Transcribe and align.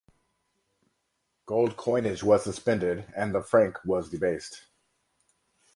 Gold 1.45 1.77
coinage 1.77 2.23
was 2.23 2.43
suspended 2.43 3.05
and 3.15 3.35
the 3.35 3.43
franc 3.43 3.77
was 3.85 4.09
debased. 4.09 4.65